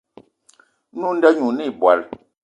Nwǐ 0.97 1.09
nda 1.15 1.29
ɲî 1.35 1.41
oné̂ 1.49 1.63
ìbwal 1.69 1.99